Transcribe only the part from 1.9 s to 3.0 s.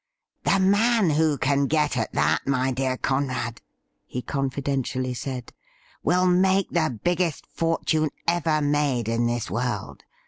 at that, my dear